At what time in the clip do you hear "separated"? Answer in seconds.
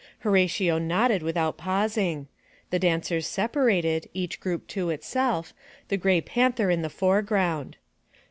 3.27-4.09